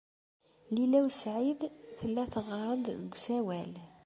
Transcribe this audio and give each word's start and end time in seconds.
Lila 0.73 0.99
u 1.07 1.09
Saɛid 1.21 1.61
tella 1.97 2.23
teɣɣar-d 2.33 2.85
deg 2.93 3.13
usawal. 3.15 3.73